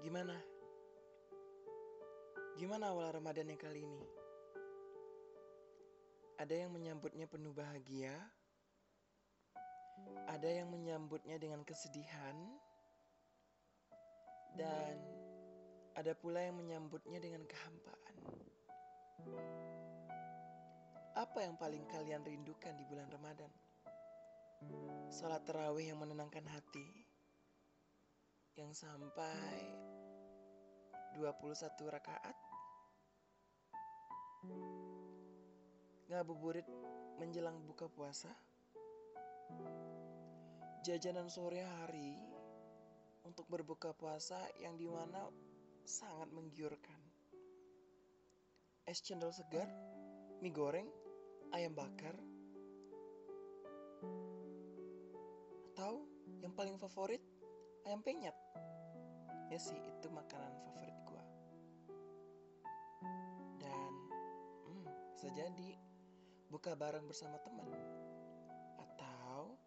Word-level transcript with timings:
Gimana? 0.00 0.32
Gimana 2.56 2.88
awal 2.88 3.12
Ramadan 3.12 3.52
yang 3.52 3.60
kali 3.60 3.84
ini? 3.84 4.04
Ada 6.40 6.64
yang 6.64 6.72
menyambutnya 6.72 7.28
penuh 7.28 7.52
bahagia, 7.52 8.16
ada 10.24 10.48
yang 10.48 10.72
menyambutnya 10.72 11.36
dengan 11.36 11.60
kesedihan, 11.68 12.32
dan 14.56 14.96
ada 15.92 16.16
pula 16.16 16.40
yang 16.40 16.56
menyambutnya 16.56 17.20
dengan 17.20 17.44
kehampaan. 17.44 18.16
Apa 21.12 21.44
yang 21.44 21.60
paling 21.60 21.84
kalian 21.92 22.24
rindukan 22.24 22.72
di 22.80 22.88
bulan 22.88 23.12
Ramadan? 23.12 23.52
Salat 25.12 25.44
terawih 25.44 25.92
yang 25.92 26.00
menenangkan 26.00 26.48
hati, 26.48 26.88
yang 28.58 28.74
sampai 28.74 29.70
21 31.18 31.94
rakaat 31.94 32.36
ngabuburit 36.10 36.66
menjelang 37.20 37.60
buka 37.66 37.86
puasa 37.86 38.32
jajanan 40.80 41.28
sore 41.28 41.60
hari 41.60 42.16
untuk 43.28 43.44
berbuka 43.52 43.92
puasa 43.92 44.40
yang 44.58 44.80
di 44.80 44.88
mana 44.88 45.28
sangat 45.84 46.32
menggiurkan. 46.32 47.00
Es 48.88 49.04
cendol 49.04 49.30
segar 49.30 49.68
mie 50.40 50.50
goreng 50.50 50.88
ayam 51.52 51.76
bakar 51.76 52.16
atau 55.76 56.00
yang 56.40 56.56
paling 56.56 56.80
favorit 56.80 57.20
ayam 57.90 58.06
penyet 58.06 58.38
ya 59.50 59.58
sih 59.58 59.74
itu 59.74 60.06
makanan 60.14 60.54
favorit 60.62 60.94
gua. 61.10 61.26
Dan 63.58 63.92
hmm, 64.70 64.86
bisa 65.18 65.26
jadi 65.34 65.74
buka 66.54 66.78
bareng 66.78 67.02
bersama 67.10 67.34
teman. 67.42 67.66
Atau 68.78 69.58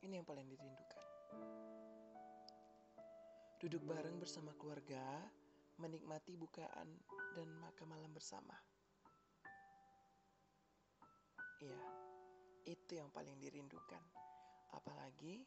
ini 0.00 0.16
yang 0.16 0.24
paling 0.24 0.48
dirindukan. 0.48 1.04
Duduk 3.60 3.84
bareng 3.84 4.16
bersama 4.16 4.56
keluarga 4.56 5.28
menikmati 5.76 6.40
bukaan 6.40 6.88
dan 7.36 7.52
makan 7.60 7.86
malam 7.92 8.16
bersama. 8.16 8.56
Iya 11.60 11.84
itu 12.64 12.96
yang 12.96 13.12
paling 13.12 13.36
dirindukan. 13.36 14.00
Apalagi 14.72 15.44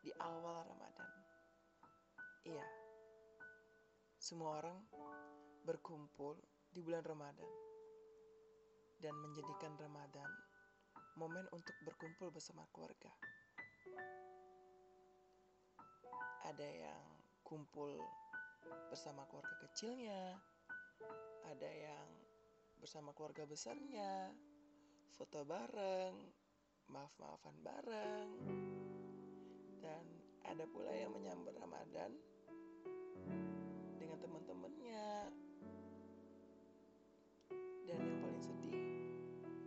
di 0.00 0.10
awal 0.16 0.64
Ramadan. 0.64 1.10
Iya, 2.48 2.64
semua 4.16 4.64
orang 4.64 4.78
berkumpul 5.68 6.40
di 6.72 6.80
bulan 6.80 7.04
Ramadan 7.04 7.50
dan 9.00 9.12
menjadikan 9.20 9.76
Ramadan 9.76 10.30
momen 11.20 11.44
untuk 11.52 11.76
berkumpul 11.84 12.32
bersama 12.32 12.64
keluarga. 12.72 13.12
Ada 16.48 16.64
yang 16.64 17.04
kumpul 17.44 18.00
bersama 18.88 19.28
keluarga 19.28 19.56
kecilnya, 19.68 20.36
ada 21.44 21.70
yang 21.70 22.08
bersama 22.80 23.12
keluarga 23.12 23.44
besarnya, 23.44 24.32
foto 25.12 25.44
bareng, 25.44 26.16
maaf-maafan 26.88 27.56
bareng 27.60 28.99
dan 29.90 30.06
ada 30.46 30.64
pula 30.70 30.94
yang 30.94 31.10
menyambut 31.10 31.50
Ramadan 31.58 32.14
dengan 33.98 34.18
teman-temannya. 34.22 35.34
Dan 37.90 37.98
yang 37.98 38.18
paling 38.22 38.38
sedih, 38.38 38.78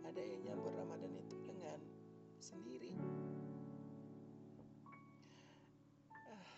ada 0.00 0.22
yang 0.24 0.40
nyambut 0.48 0.72
Ramadan 0.80 1.12
itu 1.12 1.36
dengan 1.44 1.76
sendiri. 2.40 2.96
Ah, 6.08 6.48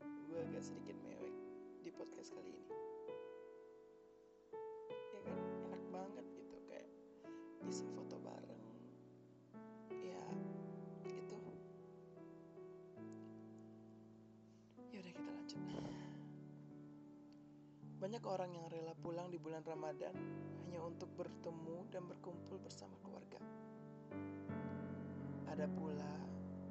gue 0.00 0.38
agak 0.40 0.64
sedikit 0.64 0.96
mewek 1.04 1.36
di 1.84 1.92
podcast 1.92 2.32
kali 2.32 2.56
ini. 2.56 2.72
Ya 5.12 5.20
kan, 5.28 5.38
enak 5.68 5.82
banget 5.92 6.24
gitu 6.40 6.56
kayak 6.72 6.88
bisa 7.68 7.84
Banyak 18.00 18.24
orang 18.24 18.56
yang 18.56 18.64
rela 18.72 18.96
pulang 18.96 19.28
di 19.28 19.36
bulan 19.36 19.60
Ramadan 19.60 20.16
hanya 20.64 20.80
untuk 20.80 21.12
bertemu 21.20 21.84
dan 21.92 22.08
berkumpul 22.08 22.56
bersama 22.56 22.96
keluarga. 23.04 23.36
Ada 25.52 25.68
pula 25.68 26.08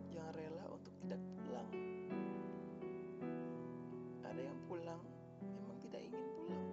yang 0.10 0.26
rela 0.34 0.66
untuk 0.74 0.90
tidak 1.06 1.22
pulang. 1.38 1.70
Ada 4.26 4.42
yang 4.42 4.58
pulang 4.66 5.02
memang 5.46 5.78
tidak 5.86 6.02
ingin 6.02 6.26
pulang. 6.34 6.68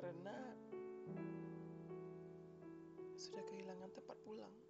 Karena 0.00 0.36
sudah 3.20 3.44
kehilangan 3.44 3.92
tempat 3.92 4.16
pulang. 4.24 4.69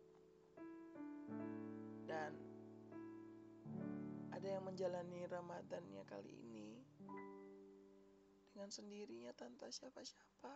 Yang 4.50 4.66
menjalani 4.66 5.30
Ramadannya 5.30 6.02
kali 6.10 6.34
ini 6.34 6.70
dengan 8.50 8.66
sendirinya 8.66 9.30
tanpa 9.38 9.70
siapa-siapa. 9.70 10.52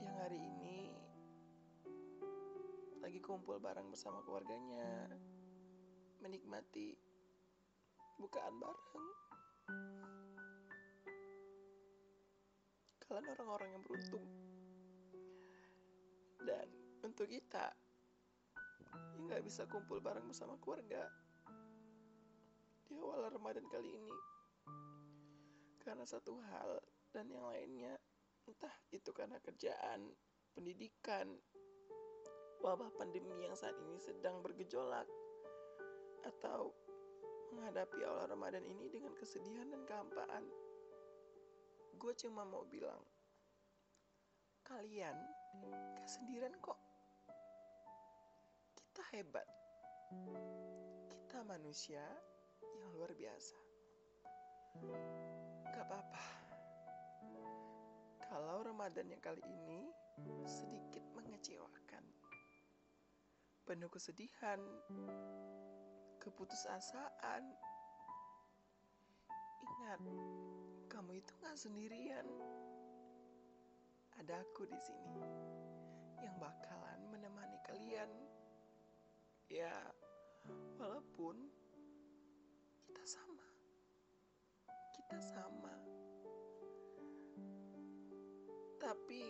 Yang 0.00 0.16
hari 0.16 0.40
ini 0.40 0.78
lagi 3.04 3.20
kumpul 3.20 3.60
bareng 3.60 3.92
bersama 3.92 4.24
keluarganya, 4.24 5.12
menikmati 6.24 6.96
bukaan 8.16 8.56
bareng. 8.56 9.08
Kalian 13.04 13.28
orang-orang 13.36 13.68
yang 13.76 13.82
beruntung. 13.84 14.26
Dan 16.40 16.68
untuk 17.04 17.28
kita 17.28 17.89
yang 19.16 19.30
gak 19.30 19.44
bisa 19.44 19.68
kumpul 19.70 20.02
bareng 20.02 20.26
bersama 20.26 20.58
keluarga 20.58 21.06
di 22.90 22.98
awal 22.98 23.30
Ramadan 23.30 23.62
kali 23.70 23.94
ini. 23.94 24.16
Karena 25.78 26.02
satu 26.02 26.42
hal 26.42 26.82
dan 27.14 27.30
yang 27.30 27.46
lainnya, 27.46 27.94
entah 28.50 28.74
itu 28.90 29.14
karena 29.14 29.38
kerjaan, 29.38 30.10
pendidikan, 30.52 31.30
wabah 32.60 32.90
pandemi 32.98 33.46
yang 33.46 33.54
saat 33.54 33.78
ini 33.78 33.96
sedang 34.02 34.42
bergejolak, 34.42 35.06
atau 36.26 36.74
menghadapi 37.54 38.02
awal 38.04 38.26
Ramadan 38.26 38.66
ini 38.66 38.90
dengan 38.90 39.14
kesedihan 39.14 39.70
dan 39.70 39.82
kehampaan. 39.86 40.44
Gue 41.96 42.12
cuma 42.18 42.42
mau 42.42 42.66
bilang, 42.66 43.00
kalian 44.66 45.16
gak 45.96 46.08
sendirian 46.10 46.54
kok 46.58 46.89
hebat. 49.10 49.46
Kita 51.10 51.42
manusia 51.42 52.02
yang 52.62 52.88
luar 52.94 53.10
biasa. 53.10 53.58
Gak 55.66 55.84
apa-apa. 55.90 56.24
Kalau 58.30 58.62
Ramadan 58.62 59.10
yang 59.10 59.18
kali 59.18 59.42
ini 59.42 59.90
sedikit 60.46 61.02
mengecewakan. 61.18 62.06
Penuh 63.66 63.90
kesedihan, 63.90 64.62
keputusasaan. 66.22 67.42
Ingat, 69.66 70.00
kamu 70.86 71.18
itu 71.18 71.32
gak 71.42 71.58
sendirian. 71.58 72.26
Ada 74.22 74.38
aku 74.46 74.70
di 74.70 74.78
sini 74.78 75.18
yang 76.22 76.36
bakalan 76.38 77.00
menemani 77.10 77.58
kalian 77.66 78.10
ya 79.50 79.74
walaupun 80.78 81.34
kita 82.86 83.02
sama. 83.02 83.46
Kita 84.94 85.18
sama. 85.18 85.74
Tapi 88.78 89.22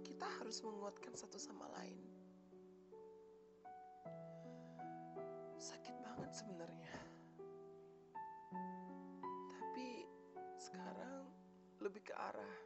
kita 0.00 0.26
harus 0.40 0.64
menguatkan 0.64 1.12
satu 1.12 1.36
sama 1.36 1.68
lain. 1.76 2.00
Sakit 5.60 5.96
banget 6.00 6.30
sebenarnya. 6.32 6.96
Tapi 9.52 10.08
sekarang 10.56 11.28
lebih 11.84 12.00
ke 12.00 12.16
arah 12.16 12.56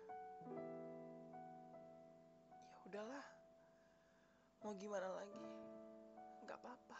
ya 0.47 0.65
udahlah 2.89 3.27
mau 4.65 4.73
gimana 4.81 5.13
lagi 5.13 5.45
nggak 6.49 6.65
apa-apa 6.65 6.99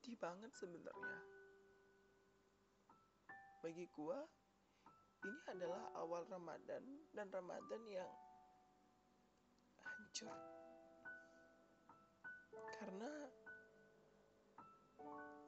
sedih 0.00 0.16
banget 0.22 0.48
sebenarnya. 0.54 1.18
Bagi 3.60 3.84
gua, 3.92 4.22
ini 5.26 5.40
adalah 5.50 5.92
awal 5.98 6.24
Ramadan 6.30 6.82
dan 7.12 7.26
Ramadan 7.28 7.82
yang 7.90 8.10
hancur. 9.82 10.32
Karena 12.80 13.12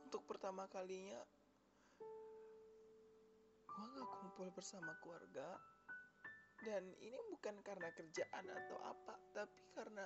untuk 0.04 0.26
pertama 0.28 0.68
kalinya 0.68 1.22
gua 3.72 3.86
gak 3.96 4.10
kumpul 4.20 4.52
bersama 4.52 4.92
keluarga 5.00 5.56
dan 6.60 6.92
ini 7.00 7.18
bukan 7.32 7.56
karena 7.64 7.88
kerjaan 7.96 8.46
atau 8.46 8.78
apa 8.84 9.16
tapi 9.32 9.60
karena 9.72 10.04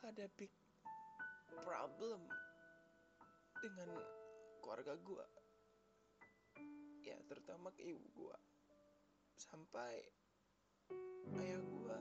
ada 0.00 0.24
big 0.40 0.48
problem 1.52 2.24
dengan 3.60 3.90
keluarga 4.64 4.96
gua. 5.04 5.26
Ya 7.04 7.20
terutama 7.28 7.68
ke 7.76 7.84
ibu 7.84 8.00
gua. 8.16 8.36
Sampai 9.36 10.00
ayah 11.36 11.60
gua 11.68 12.00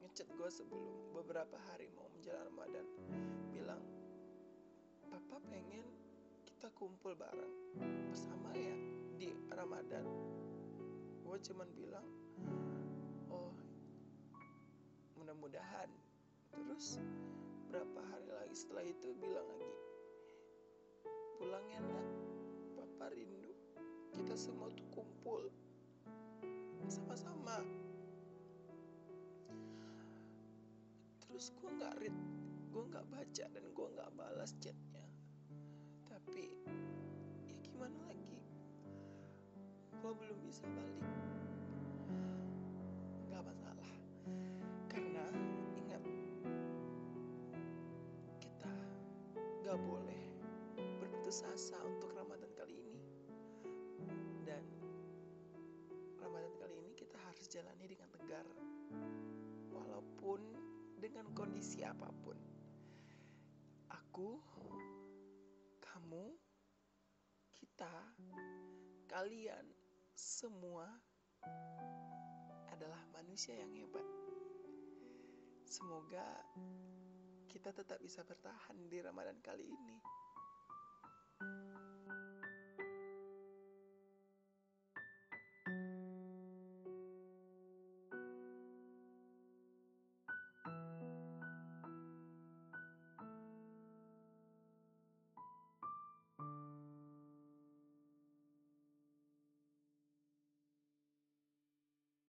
ngechat 0.00 0.28
gua 0.40 0.48
sebelum 0.48 1.12
beberapa 1.12 1.60
hari 1.68 1.92
mau 1.92 2.08
menjelang 2.16 2.48
Ramadan. 2.48 2.86
Bilang 3.52 3.82
papa 5.12 5.36
pengen 5.52 5.84
kita 6.48 6.72
kumpul 6.72 7.12
bareng 7.12 7.54
bersama 8.08 8.56
ya 8.56 8.76
di 9.20 9.36
Ramadan. 9.52 10.04
Gue 11.20 11.36
cuman 11.44 11.68
bilang 11.76 12.06
oh 13.28 13.52
mudah-mudahan 15.20 16.05
terus 16.56 16.96
berapa 17.68 18.00
hari 18.08 18.32
lagi 18.32 18.56
setelah 18.56 18.84
itu 18.88 19.12
bilang 19.20 19.44
lagi 19.44 19.76
pulang 21.36 21.66
ya 21.68 21.80
nak. 21.84 22.06
Papa 22.74 23.12
rindu. 23.12 23.52
Kita 24.16 24.34
semua 24.34 24.72
tuh 24.72 24.88
kumpul. 24.88 25.52
Sama-sama. 26.88 27.60
Terus 31.22 31.52
gue 31.52 31.70
nggak 31.76 31.94
read 32.00 32.16
gue 32.72 32.84
nggak 32.92 33.08
baca 33.08 33.44
dan 33.52 33.64
gue 33.72 33.86
nggak 33.92 34.10
balas 34.16 34.52
chatnya. 34.60 35.04
Tapi 36.08 36.56
ya 37.44 37.54
gimana 37.60 37.96
lagi? 38.08 38.40
Gue 40.00 40.12
belum 40.16 40.38
bisa 40.44 40.64
balik 40.72 41.04
boleh 49.80 50.22
berputus 51.00 51.44
asa 51.52 51.76
untuk 51.84 52.12
Ramadan 52.16 52.50
kali 52.56 52.76
ini. 52.80 53.00
Dan 54.44 54.64
Ramadan 56.20 56.52
kali 56.56 56.74
ini 56.80 56.92
kita 56.96 57.16
harus 57.20 57.46
jalani 57.48 57.86
dengan 57.86 58.08
tegar 58.12 58.46
walaupun 59.72 60.40
dengan 60.96 61.28
kondisi 61.36 61.84
apa 61.84 62.08
pun. 62.24 62.38
Aku 63.92 64.40
kamu 65.84 66.32
kita 67.52 67.92
kalian 69.08 69.64
semua 70.16 70.88
adalah 72.72 73.00
manusia 73.12 73.56
yang 73.56 73.72
hebat. 73.76 74.04
Semoga 75.68 76.24
kita 77.56 77.72
tetap 77.72 77.96
bisa 78.04 78.20
bertahan 78.20 78.76
di 78.84 79.00
Ramadan 79.00 79.40
kali 79.40 79.64
ini 79.64 79.96